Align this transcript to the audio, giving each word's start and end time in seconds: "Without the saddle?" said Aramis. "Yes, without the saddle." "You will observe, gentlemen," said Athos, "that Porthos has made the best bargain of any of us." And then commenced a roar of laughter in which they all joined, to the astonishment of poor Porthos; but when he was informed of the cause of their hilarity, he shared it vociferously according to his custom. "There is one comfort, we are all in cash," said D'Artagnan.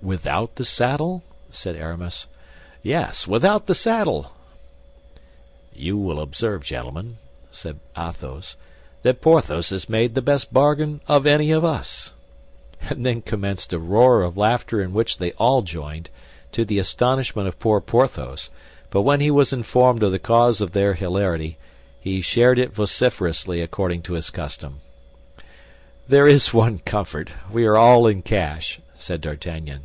"Without 0.00 0.54
the 0.54 0.64
saddle?" 0.64 1.24
said 1.50 1.74
Aramis. 1.74 2.28
"Yes, 2.84 3.26
without 3.26 3.66
the 3.66 3.74
saddle." 3.74 4.30
"You 5.74 5.96
will 5.96 6.20
observe, 6.20 6.62
gentlemen," 6.62 7.18
said 7.50 7.80
Athos, 7.96 8.54
"that 9.02 9.20
Porthos 9.20 9.70
has 9.70 9.88
made 9.88 10.14
the 10.14 10.22
best 10.22 10.52
bargain 10.52 11.00
of 11.08 11.26
any 11.26 11.50
of 11.50 11.64
us." 11.64 12.12
And 12.80 13.04
then 13.04 13.22
commenced 13.22 13.72
a 13.72 13.80
roar 13.80 14.22
of 14.22 14.36
laughter 14.36 14.80
in 14.80 14.92
which 14.92 15.18
they 15.18 15.32
all 15.32 15.62
joined, 15.62 16.10
to 16.52 16.64
the 16.64 16.78
astonishment 16.78 17.48
of 17.48 17.58
poor 17.58 17.80
Porthos; 17.80 18.50
but 18.90 19.02
when 19.02 19.18
he 19.18 19.32
was 19.32 19.52
informed 19.52 20.04
of 20.04 20.12
the 20.12 20.20
cause 20.20 20.60
of 20.60 20.72
their 20.74 20.94
hilarity, 20.94 21.58
he 22.00 22.20
shared 22.22 22.60
it 22.60 22.72
vociferously 22.72 23.60
according 23.60 24.02
to 24.02 24.12
his 24.12 24.30
custom. 24.30 24.78
"There 26.06 26.26
is 26.28 26.54
one 26.54 26.78
comfort, 26.78 27.30
we 27.52 27.66
are 27.66 27.76
all 27.76 28.06
in 28.06 28.22
cash," 28.22 28.80
said 28.94 29.20
D'Artagnan. 29.20 29.84